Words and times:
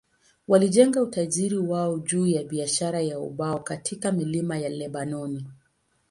Walijenga 0.47 1.01
utajiri 1.01 1.57
wao 1.57 1.99
juu 1.99 2.27
ya 2.27 2.43
biashara 2.43 3.01
ya 3.01 3.19
ubao 3.19 3.59
kutoka 3.59 4.11
milima 4.11 4.57
ya 4.57 4.69
Lebanoni. 4.69 5.47